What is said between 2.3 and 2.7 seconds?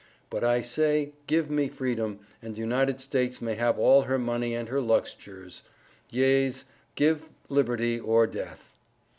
and the